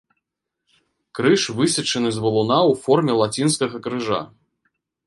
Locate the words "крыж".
1.19-1.41